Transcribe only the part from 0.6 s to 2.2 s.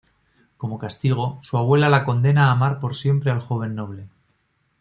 castigo, su abuela la